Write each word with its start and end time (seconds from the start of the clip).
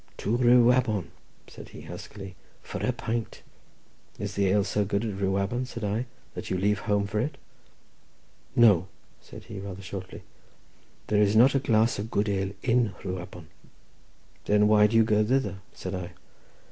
"To 0.17 0.35
Rhiwabon," 0.35 1.11
said 1.47 1.69
he, 1.69 1.81
huskily, 1.81 2.33
"for 2.63 2.83
a 2.83 2.91
pint." 2.91 3.43
"Is 4.17 4.33
the 4.33 4.47
ale 4.49 4.63
so 4.63 4.83
good 4.83 5.05
at 5.05 5.13
Rhiwabon," 5.19 5.67
said 5.67 5.83
I, 5.83 6.07
"that 6.33 6.49
you 6.49 6.57
leave 6.57 6.79
home 6.79 7.05
for 7.05 7.19
it?" 7.19 7.37
"No," 8.55 8.87
said 9.21 9.43
he, 9.43 9.59
rather 9.59 9.83
shortly, 9.83 10.23
"there's 11.05 11.35
not 11.35 11.53
a 11.53 11.59
glass 11.59 11.99
of 11.99 12.09
good 12.09 12.29
ale 12.29 12.49
in 12.63 12.95
Rhiwabon." 13.03 13.45
"Then 14.45 14.67
why 14.67 14.87
do 14.87 14.95
you 14.97 15.03
go 15.03 15.23
thither?" 15.23 15.59
said 15.71 15.93
I. 15.93 16.13